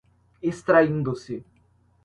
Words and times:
extraindo-se 0.41 1.35